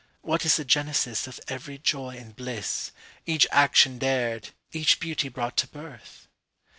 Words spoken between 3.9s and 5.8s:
dared, each beauty brought to